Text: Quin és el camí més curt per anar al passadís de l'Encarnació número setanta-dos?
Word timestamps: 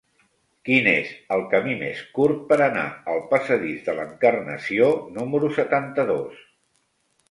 Quin 0.69 0.87
és 0.93 1.11
el 1.35 1.43
camí 1.51 1.75
més 1.83 2.01
curt 2.17 2.41
per 2.49 2.59
anar 2.69 2.87
al 3.15 3.23
passadís 3.37 3.87
de 3.91 3.99
l'Encarnació 4.01 4.93
número 5.23 5.57
setanta-dos? 5.63 6.47